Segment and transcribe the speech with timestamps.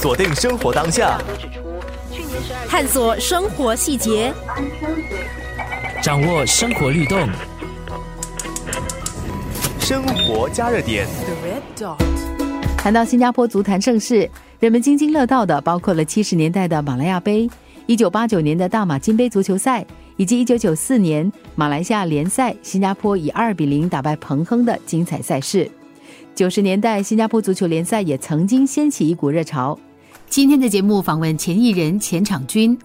[0.00, 1.18] 锁定生活当下，
[2.68, 4.32] 探索生活细节，
[6.02, 7.26] 掌握生活律动，
[9.80, 11.06] 生活加热点。
[12.76, 14.30] 谈到新加坡足坛盛世，
[14.60, 17.48] 人们津津乐道的包括了七十年代的马来亚杯、
[17.86, 19.84] 一九八九年的大马金杯足球赛，
[20.16, 25.68] 以及一九九四年马来西亚联赛新加坡以二比零打败彭亨的精彩赛事。
[26.34, 29.78] 九十年代新加坡足球联赛也曾经掀起一股热潮。
[30.28, 32.76] 今天的节目访问前艺人钱场军，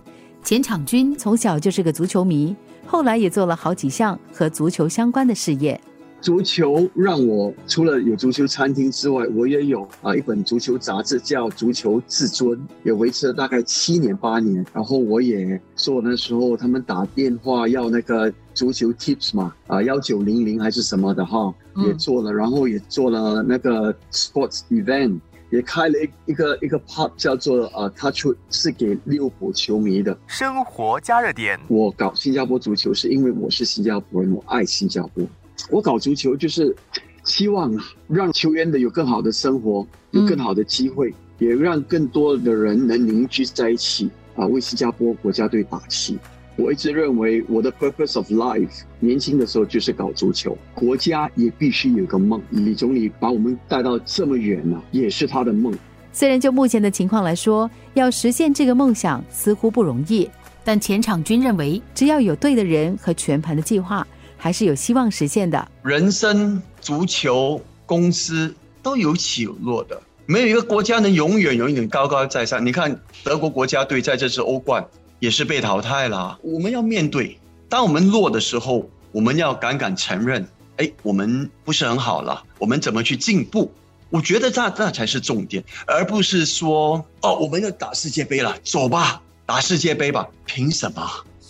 [0.44, 2.56] 钱场军从小就是个足球迷，
[2.86, 5.80] 后来也做了好几项和足球相关的事业。
[6.22, 12.52] 足球让我除了有足球餐厅之外，我也有啊一本足球杂志叫《足球至尊》，
[12.84, 14.64] 也维持了大概七年八年。
[14.72, 21.52] 然后我也做那时候他们打电话要那个足球 tips 嘛，啊幺九零零还是什么的哈，
[21.88, 22.32] 也做了。
[22.32, 25.20] 然后也做了那个 sports event，
[25.50, 30.16] 也开了一一个一个 pub 叫做啊 touch，是给利物浦球迷的。
[30.28, 35.26] 生活加热点，我搞新加坡足球是因为我是新加坡人，我爱新加坡。
[35.70, 36.76] 我搞足球就是
[37.24, 37.72] 希望
[38.08, 46.18] 让球员的有更好的生活，有更好的机会，也让更多的人能凝聚在一起啊，为新加坡国家队打气。
[46.58, 52.42] 我一直认为我的 purpose of life，年轻的时候就是搞足球，国家也必须有个梦。
[52.50, 55.74] 李总理把我们带到这么远了，也是他的梦。
[56.12, 60.30] 虽然就目前的情况来说，要实现这个梦想似乎不容易，
[60.64, 64.06] 但前场军认为，只要有对的人和全盘的计划。
[64.42, 65.72] 还是有希望实现的。
[65.84, 72.66] 人生、足球、公司都有起有落的，没有一个国家能永远永远高高在上。
[72.66, 74.84] 你看德国国家队在这次欧冠
[75.20, 76.40] 也是被淘汰了。
[76.42, 77.38] 我们要面对，
[77.70, 80.48] 当我们落的时候，我们要敢敢承认，
[80.78, 82.44] 哎，我们不是很好了。
[82.58, 83.72] 我们怎么去进步？
[84.10, 91.08] 我觉得那那才是重点，而不是说哦，我们要打世界杯了，走吧，打世界杯吧，凭什么？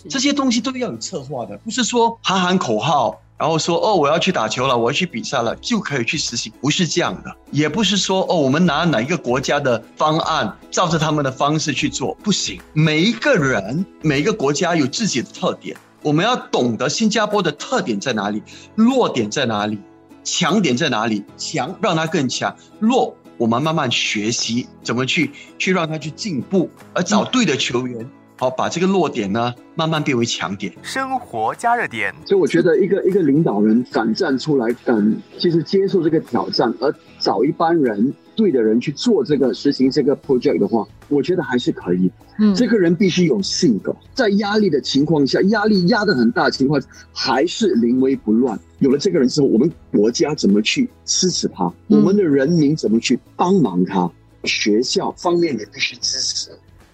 [0.09, 7.35] 这些东西都要有策划的，不是说喊喊口号，然后说哦我要去打球了，我要去比赛了就可以去实行，不是这样的。
[7.51, 12.61] 也不是说哦我们拿哪一个国家的方案，照着他们的方式去做，不行。
[12.73, 18.41] 每一个人，每一个国家有自己的特点，我们要懂得新加坡的特点在哪里，
[18.75, 19.77] 弱点在哪里，
[20.23, 28.07] 强点在哪里，强让它更强，弱我们慢慢学习怎么去去让它去进步，而找对的球员。
[28.41, 30.73] 好，把这个弱点呢，慢慢变为强点。
[30.81, 42.09] 生活加热点，所以我觉得一个一个领导人敢站出来，敢其实接受这个挑战，而找一班人对的人去做这个实行这个 project 的话，我觉得还是可以。
[42.39, 46.81] 嗯，这个人必须有性格，在压力的情况下，压力压得很大的情况，
[47.13, 48.59] 还是临危不乱。
[48.79, 51.71] 有了这个人之后，我们国家怎么去支持他？
[51.89, 54.09] 我们的人民怎么去帮忙他？
[54.45, 56.49] 学校方面也必须支持。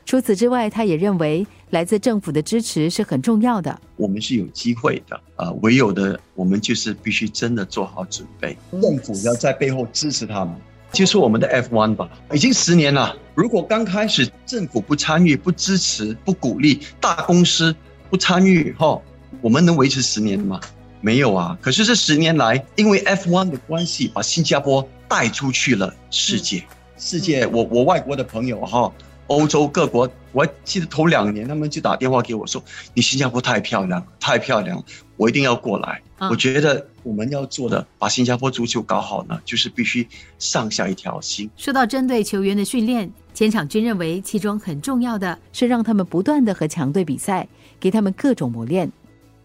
[0.07, 3.77] 除此之外，他也认为来自政府的支持是很重要的。
[3.97, 10.55] 我们是有机会的，呃，唯有的我们就是必须真的做好准备，政府要在背后支持他们。
[10.93, 13.13] 就是我们的 F one 吧，已经十年了。
[13.35, 17.75] 如果刚开始政府不参与、不支持、不鼓励，大公司
[18.09, 19.01] 不参与，哈，
[19.41, 20.57] 我们能维持十年吗？
[21.01, 21.59] 没有啊。
[21.61, 26.63] 可是这十年来，因为 F one 的关系，把新加坡带出去了世界。
[26.97, 28.89] 世界，我我外国的朋友哈。
[29.27, 34.83] 欧洲各国，我还记得头两年，他们就打电话给我说：“你新加坡太漂亮，太漂亮，
[35.15, 36.01] 我一定要过来。”
[36.31, 40.07] 我觉得我们要做的，把新加坡足球搞好呢，就是必须
[40.39, 41.47] 上下一条心。
[41.55, 47.47] 说到针对球员的训练，前场军认为其中很重要的是让他们不断的和强队比赛，
[47.79, 48.91] 给他们各种磨练。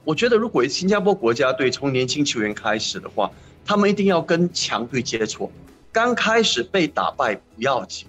[0.05, 3.31] 我觉得如果新加坡国家队从年轻球员开始的话，
[3.67, 5.53] 他们一定要跟强队接触，
[5.93, 8.07] 刚开始被打败不要紧。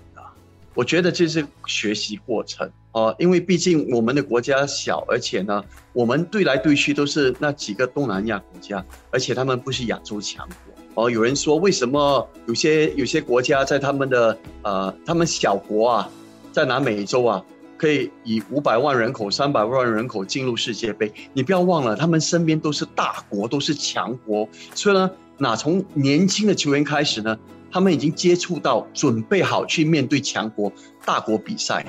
[0.75, 5.63] 我觉得这是学习过程哦，因为毕竟我们的国家小，而且呢，
[5.93, 11.09] 我们对来对去都是那几个东南亚国家，而且他们不是亚洲强国哦。
[11.09, 16.09] 有人说，为什么有些有些国家在他们的呃，他们小国啊，
[16.51, 17.43] 在南美洲啊，
[17.77, 21.11] 可以以五百万人口、三百万人口进入世界杯？
[21.33, 27.37] 你不要忘了，他们身边都是大国，都是强国，所以呢，哪从年轻的球员开始呢？
[27.73, 30.71] 他们已经接触到，准备好去面对强国、
[31.03, 31.83] 大国比赛，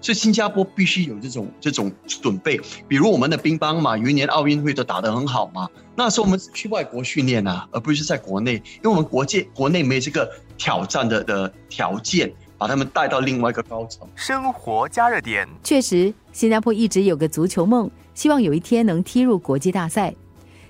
[0.00, 2.60] 所以新加坡必须有这种这种准备。
[2.86, 14.06] 比如我们的乒乓嘛，有一年奥运会都打得很好嘛，那时候我们去外国训练啊，而不是在国内，因为我们国界国内没这个挑战的的条件，把他们带到另外一个高层。
[14.14, 20.14] 生活加热点，确实，新加坡一直有个足球梦，希望有一天能踢入国际大赛。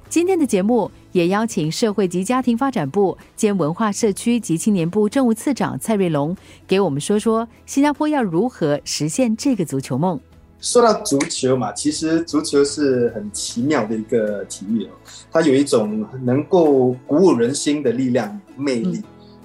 [0.08, 0.90] 今天的节目。
[1.14, 10.19] 也邀请社会及家庭发展部兼文化社区及青年部政务次长蔡瑞龙，给我们说说新加坡要如何实现这个足球梦。
[10.58, 14.88] 说到足球嘛，其实足球是很奇妙的一个体育哦，
[15.31, 19.00] 它有一种能够鼓舞人心的力量魅力。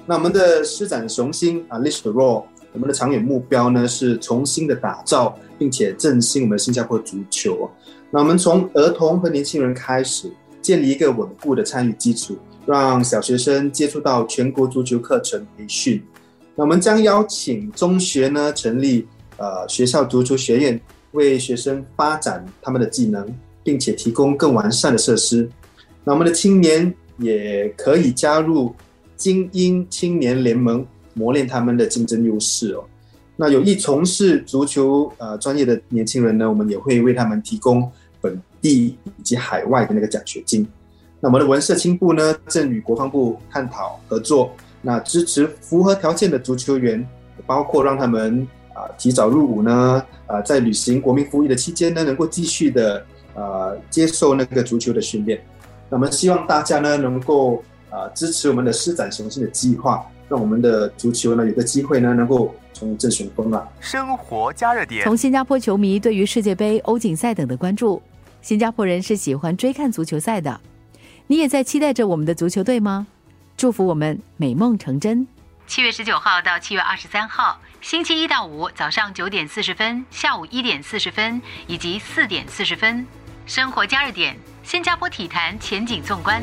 [0.08, 7.70] 那我们的施展雄心啊 l i s t the role，我们的长远目标呢是重新的打造并且振兴我们新加坡足球。
[8.10, 16.02] 那我们从儿童和年轻人开始，建立一个稳固的参与基础，让小学生接触到全国足球课程培训。
[16.56, 19.08] 那我们将邀请中学呢成立
[19.38, 20.80] 呃学校足球学院。
[21.14, 23.28] 为学生发展他们的技能，
[23.64, 25.50] 并且提供更完善的设施。
[26.04, 28.76] 那我们的青年也可以加入
[29.18, 30.86] 精英青年联盟，
[31.16, 32.84] 磨练他们的竞争优势哦。
[33.36, 37.92] 那有意从事足球呃专业的年轻人呢，我们也会为他们提供
[38.62, 40.68] 地以及海外的那个奖学金。
[41.20, 44.52] 那我们的文社青部呢，正与国防部探讨合作，
[44.82, 47.06] 那支持符合条件的足球员，
[47.46, 48.48] 包括让他们。
[48.72, 55.38] 啊，提早入伍呢，啊，在履行国民服役的期间呢，能够继续的呃接受那个足球的训练。
[55.90, 63.68] 那么希望大家呢能够啊支持我们的施展雄心的计划，让我们的足球呢有个机会呢能够重振雄风啊。
[63.82, 65.04] 生活加热点。
[65.04, 68.02] 从新加坡球迷对于世界杯、欧锦赛等的关注，
[68.42, 70.60] 新加坡人是喜欢追看足球赛的。
[71.28, 73.08] 你也在期待着我们的足球队吗？
[73.56, 75.28] 祝福我们美梦成真。
[75.68, 83.06] 七月十九号到七月二十三号，星期一到五早上九点四十分、下午一点四十分以及四点四十分，
[83.46, 86.42] 生活加热点，新加坡体坛前景纵观。